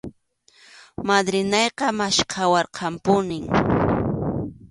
[1.07, 3.45] Madrinayqa maskhawarqanpunim.